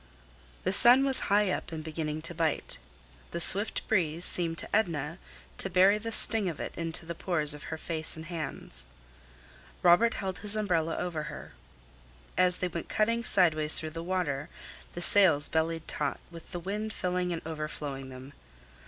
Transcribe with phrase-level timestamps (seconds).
[0.63, 2.79] The sun was high up and beginning to bite.
[3.29, 5.19] The swift breeze seemed to Edna
[5.59, 8.87] to bury the sting of it into the pores of her face and hands.
[9.83, 11.53] Robert held his umbrella over her.
[12.35, 14.49] As they went cutting sidewise through the water,
[14.93, 18.33] the sails bellied taut, with the wind filling and overflowing them.